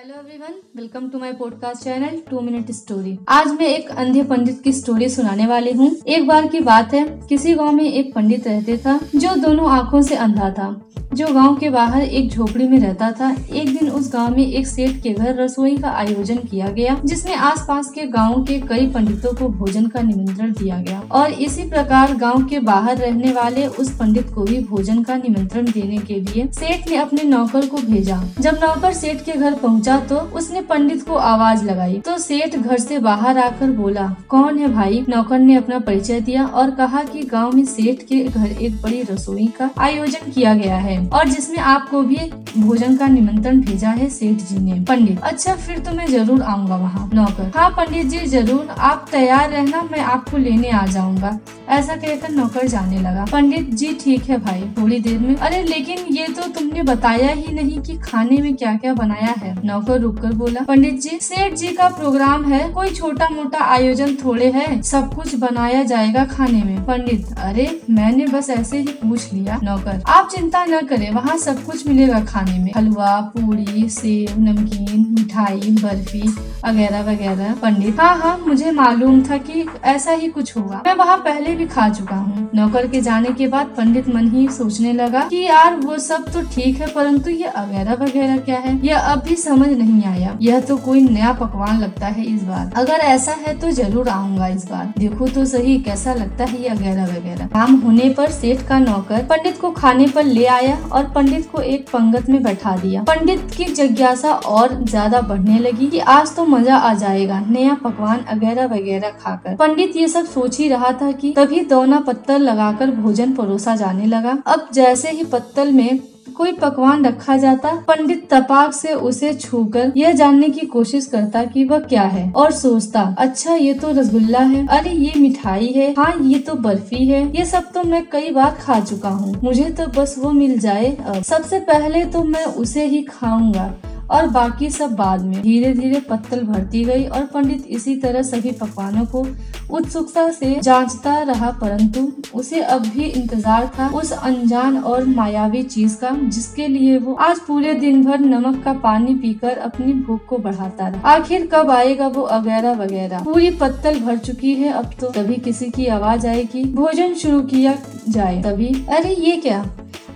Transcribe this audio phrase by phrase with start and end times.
[0.00, 4.60] Hello everyone welcome to my podcast channel two minute story आज मैं एक अंधे पंडित
[4.60, 8.46] की स्टोरी सुनाने वाली हूँ। एक बार की बात है, किसी गाँव में एक पंडित
[8.46, 10.68] रहते था, जो दोनों आँखों से अंधा था।
[11.12, 14.66] जो गाँव के बाहर एक झोपड़ी में रहता था, एक दिन उस गाँव में एक
[14.66, 19.32] सेठ के घर रसोई का आयोजन किया गया, जिसमें आसपास के गाँव के कई पंडितों
[19.32, 23.90] को भोजन का निमंत्रण दिया गया। और इसी प्रकार गाँव के बाहर रहने वाले उस
[23.96, 28.22] पंडित को भी भोजन का निमंत्रण देने के लिए सेठ ने अपने नौकर को भेजा।
[28.40, 32.78] जब नौकर सेठ के घर पहुँचा तो उसने पंडित को आवाज़ लगाई। तो सेठ घर
[32.78, 35.04] से बाहर आकर बोला, कौन है भाई?
[35.08, 39.02] नौकर ने अपना परिचय दिया और कहा कि गाँव में सेठ के घर एक बड़ी
[39.10, 42.16] रसोई का आयोजन किया गया है। और जिसमें आपको भी
[42.56, 46.76] भोजन का निमंत्रण भेजा है, सेठ जी ने। पंडित अच्छा फिर तो मैं ज़रूर आऊँगा
[46.76, 51.38] वहाँ। नौकर हाँ पंडित जी, ज़रूर। आप तैयार रहना, मैं आपको लेने आ जाऊँगा।
[51.70, 55.98] ऐसा कहकर नौकर जाने लगा। पंडित, जी ठीक है भाई, थोड़ी देर में। अरे, लेकिन
[56.10, 60.32] ये तो तुमने बताया ही नहीं कि खाने में क्या क्या बनाया है। नौकर रुककर
[60.32, 65.14] बोला, पंडित जी, सेठ जी का प्रोग्राम है। कोई छोटा मोटा आयोजन थोड़े है। सब
[65.14, 70.28] कुछ बनाया जाएगा खाने में। पंडित, अरे, मैंने बस ऐसे ही पूछ लिया। नौकर, आप
[70.36, 76.22] चिंता न करें, वहाँ सब कुछ मिलेगा खाने में। हलवा पूरी सेब नमकीन, मिठाई, बर्फ़ी
[76.68, 81.16] वगैरह वगैरह। पंडित हाँ हाँ मुझे मालूम था कि ऐसा ही कुछ होगा। मैं वहाँ
[81.18, 85.22] पहले भी खा चुका हूँ। नौकर के जाने के बाद पंडित मन ही सोचने लगा
[85.24, 88.78] कि यार वो सब तो ठीक है, परंतु ये वगैरह वगैरह क्या है?
[88.84, 92.70] यह अब भी समझ नहीं आया। यह तो कोई नया पकवान लगता है इस बार।
[92.76, 96.70] अगर ऐसा है तो ज़रूर आऊँगा इस बार। देखो तो सही कैसा लगता है ये
[96.70, 101.10] वगैरह वगैरह। काम होने पर सेठ का नौकर पंडित को खाने पर ले आया और
[101.14, 105.98] पंडित को एक पंगत में बैठा दिया। पंडित की जिज्ञासा और ज़्यादा बढ़ने लगी कि
[106.08, 110.68] आज तो मज़ा आ जाएगा, नया पकवान वगैरह वगैरह खाकर। पंडित ये सब सोच ही
[110.68, 115.72] रहा था कि तभी दोना पत्तल लगाकर भोजन परोसा जाने लगा। अब जैसे ही पत्तल
[115.72, 115.98] में
[116.36, 121.64] कोई पकवान रखा जाता, पंडित तपाक से उसे छूकर यह जानने की कोशिश करता कि
[121.64, 126.14] वह क्या है और सोचता अच्छा ये तो रसगुल्ला है। अरे, ये मिठाई है। हाँ
[126.22, 129.86] ये तो बर्फ़ी है। ये सब तो मैं कई बार खा चुका हूँ। मुझे तो
[130.00, 133.72] बस वो मिल जाए। अब सबसे पहले तो मैं उसे ही खाऊँगा।
[134.10, 138.52] और बाकी सब बाद में धीरे धीरे पत्तल भरती गई और पंडित इसी तरह सभी
[138.52, 139.26] पकवानों को
[139.70, 142.00] उत्सुकता से जांचता रहा, परंतु
[142.34, 147.38] उसे अब भी इंतज़ार था उस अनजान और मायावी चीज़ का, जिसके लिए वो आज
[147.38, 152.06] पूरे दिन भर नमक का पानी पीकर अपनी भूख को बढ़ाता रहा। आखिर कब आएगा
[152.08, 153.22] वो वगैरह वगैरह?
[153.24, 157.76] पूरी पत्तल भर चुकी है, अब तो तभी किसी की आवाज़ आएगी, भोजन शुरू किया
[158.08, 159.64] जाए तभी। अरे ये क्या?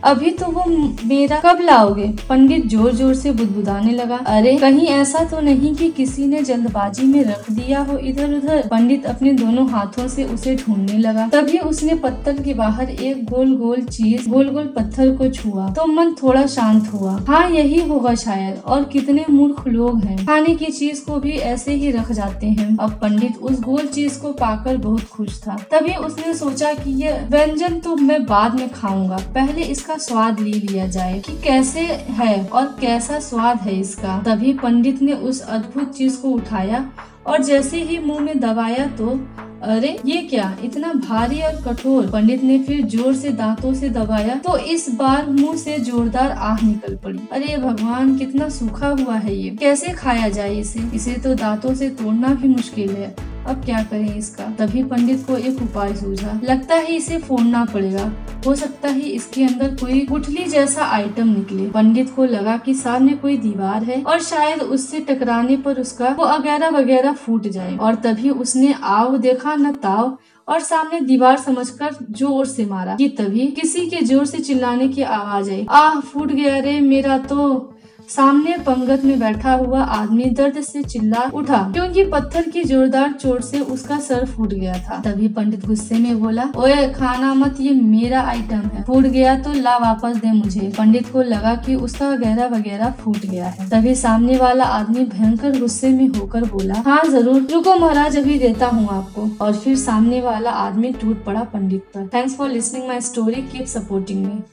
[0.05, 0.65] अभी तो वो
[1.05, 2.07] मेरा कब लाओगे?
[2.29, 7.07] पंडित ज़ोर ज़ोर से बुदबुदाने लगा। अरे, कहीं ऐसा तो नहीं कि किसी ने जल्दबाजी
[7.07, 11.59] में रख दिया हो इधर उधर पंडित अपने दोनों हाथों से उसे ढूँढने लगा। तभी
[11.59, 16.13] उसने पत्थर के बाहर एक गोल गोल चीज़ गोल गोल पत्थर को छुआ। तो मन
[16.23, 21.05] थोड़ा शांत हुआ। हाँ यही होगा शायद। और कितने मूर्ख लोग हैं। खाने की चीज़
[21.05, 25.09] को भी ऐसे ही रख जाते हैं। अब पंडित उस गोल चीज़ को पाकर बहुत
[25.09, 29.94] खुश था। तभी उसने सोचा कि ये व्यंजन तो मैं बाद में खाऊँगा। पहले इसका
[29.95, 31.81] इसका स्वाद ले लिया जाए कि कैसे
[32.19, 36.85] है और कैसा स्वाद है इसका। तभी पंडित ने उस अद्भुत चीज़ को उठाया
[37.27, 39.19] और जैसे ही मुँह में दबाया तो
[39.65, 40.57] अरे, ये क्या?
[40.65, 45.27] इतना भारी और कठोर। पंडित ने फिर ज़ोर से दांतों से दबाया तो इस बार
[45.29, 50.29] मुँह से जोरदार आह निकल पड़ी। अरे, भगवान, कितना सूखा हुआ है ये। कैसे खाया
[50.29, 50.91] जाए इसे?
[50.95, 53.15] इसे तो दांतों से तोड़ना भी मुश्किल है।
[53.47, 54.45] अब क्या करें इसका?
[54.59, 58.11] तभी पंडित को एक उपाय सूझा। लगता है इसे फोड़ना पड़ेगा।
[58.47, 63.13] हो सकता है इसके अंदर कोई गुठली जैसा आइटम निकले। पंडित को लगा कि सामने
[63.15, 67.95] कोई दीवार है और शायद उससे टकराने पर उसका वो वगैरह वगैरह फूट जाए। और
[67.95, 70.17] तभी उसने आव देखा, न ताव,
[70.49, 75.03] और सामने दीवार समझकर ज़ोर से मारा कि तभी किसी के ज़ोर से चिल्लाने की
[75.03, 77.71] आवाज़ आई। आह, फूट गया रे मेरा तो।
[78.09, 83.43] सामने पंगत में बैठा हुआ आदमी दर्द से चिल्ला उठा, क्योंकि पत्थर की जोरदार चोट
[83.43, 87.73] से उसका सर फूट गया था। तभी पंडित गुस्से में बोला, ओए, खाना मत, ये
[87.73, 92.09] मेरा आइटम है। फूट गया तो ला वापस दे मुझे। पंडित को लगा कि उसका
[92.11, 97.01] वगैरह वगैरह फूट गया है। तभी सामने वाला आदमी भयंकर गुस्से में होकर बोला हाँ
[97.07, 101.85] ज़रूर। रुको, महाराज, अभी देता हूँ आपको। और फिर सामने वाला आदमी टूट पड़ा पंडित
[101.95, 104.43] पर। Thanks for listening my story keep supporting me